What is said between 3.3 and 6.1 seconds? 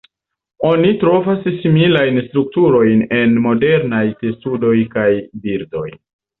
modernaj testudoj kaj birdoj.